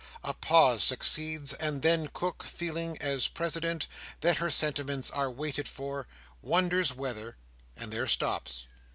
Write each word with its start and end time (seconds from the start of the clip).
A 0.23 0.33
pause 0.33 0.83
succeeds; 0.83 1.53
and 1.53 1.83
then 1.83 2.07
Cook, 2.11 2.41
feeling, 2.41 2.97
as 2.99 3.27
president, 3.27 3.85
that 4.21 4.37
her 4.37 4.49
sentiments 4.49 5.11
are 5.11 5.29
waited 5.29 5.67
for, 5.67 6.07
wonders 6.41 6.91
whether—and 6.91 7.93
there 7.93 8.07
stops. 8.07 8.65